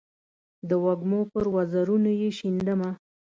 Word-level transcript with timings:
د 0.69 0.71
وږمو 0.83 1.19
پر 1.31 1.45
وزرونو 1.55 2.11
یې 2.21 2.29
شیندمه 2.37 2.89